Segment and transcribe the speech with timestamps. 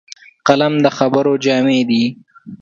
[0.47, 2.03] قلم د خبرو جامې دي